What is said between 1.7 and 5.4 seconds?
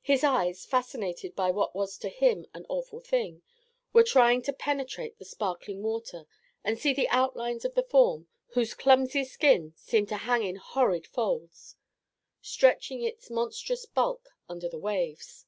was to him an awful thing, were trying to penetrate the